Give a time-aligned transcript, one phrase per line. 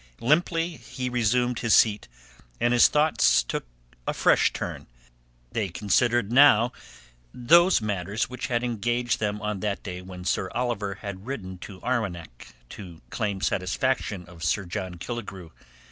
[0.19, 2.07] Limply he resumed his seat,
[2.59, 3.67] and his thoughts took
[4.07, 4.87] a fresh turn.
[5.51, 6.71] They considered now
[7.35, 11.79] those matters which had engaged them on that day when Sir Oliver had ridden to
[11.81, 15.51] Arwenack to claim satisfaction of Sir John Killigrew.